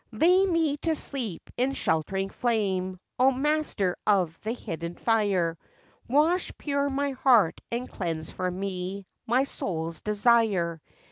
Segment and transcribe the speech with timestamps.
[0.11, 5.59] "Lay me to sleep in sheltering flame, O Master of the Hidden Fire,
[6.07, 10.81] Wash pure my heart and cleanse for me My soul's desire.